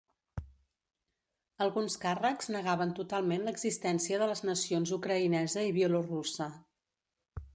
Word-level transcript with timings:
Alguns 1.65 1.97
càrrecs 2.05 2.49
negaven 2.55 2.95
totalment 3.01 3.45
l'existència 3.49 4.21
de 4.23 4.29
les 4.33 4.43
nacions 4.51 4.95
ucraïnesa 4.99 5.67
i 5.69 5.75
bielorussa. 5.79 6.49